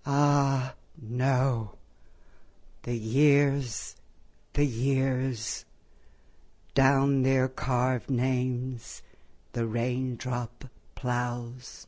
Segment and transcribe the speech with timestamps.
[0.06, 1.78] Ah, no;
[2.82, 3.94] the years,
[4.54, 5.64] the years;
[6.74, 9.02] Down their carved names
[9.52, 10.64] the rain drop
[10.96, 11.86] ploughs.